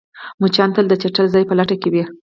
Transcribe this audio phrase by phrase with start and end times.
[0.41, 2.03] مچان تل د چټل ځای په لټه کې وي